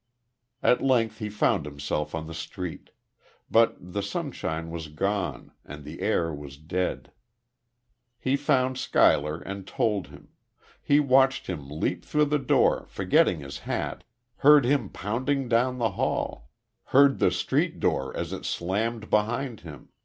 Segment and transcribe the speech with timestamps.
[0.63, 2.89] At length he found himself on the street.
[3.51, 7.11] But the sunshine was gone, and the air was dead....
[8.17, 10.29] He found Schuyler, and told him....
[10.81, 14.03] He watched him leap through the door, forgetting his hat
[14.37, 16.49] heard him pounding down the hall
[16.85, 19.89] heard the street door as it slammed behind him.